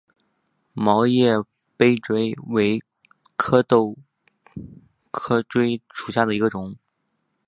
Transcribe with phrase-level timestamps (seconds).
[0.73, 1.35] 毛叶
[1.77, 2.81] 杯锥为
[3.35, 3.95] 壳斗
[5.11, 6.75] 科锥属下的一个种。